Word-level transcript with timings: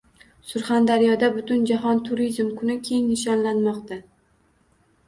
Surxondaryoda 0.51 1.29
Butunjahon 1.35 2.01
turizm 2.09 2.51
kuni 2.63 2.79
keng 2.89 3.05
nishonlanmoqda 3.13 4.01